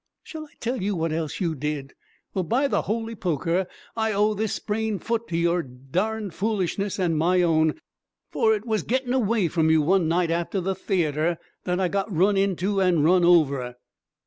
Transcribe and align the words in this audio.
Shall 0.23 0.45
I 0.45 0.53
tell 0.59 0.81
you 0.81 0.95
what 0.95 1.11
else 1.11 1.39
you 1.39 1.53
did? 1.53 1.93
Well, 2.33 2.41
by 2.41 2.67
the 2.67 2.81
holy 2.81 3.13
poker! 3.13 3.67
I 3.95 4.13
owe 4.13 4.33
this 4.33 4.53
sprained 4.53 5.03
foot 5.03 5.27
to 5.27 5.37
your 5.37 5.61
darned 5.61 6.33
foolishness 6.33 6.97
and 6.97 7.15
my 7.15 7.43
own, 7.43 7.75
for 8.31 8.55
it 8.55 8.65
was 8.65 8.81
getting 8.81 9.13
away 9.13 9.47
from 9.47 9.69
you 9.69 9.83
one 9.83 10.07
night 10.07 10.31
after 10.31 10.59
the 10.59 10.73
theatre 10.73 11.37
that 11.65 11.79
I 11.79 11.87
got 11.87 12.11
run 12.11 12.35
into 12.35 12.79
and 12.79 13.05
run 13.05 13.23
over! 13.23 13.75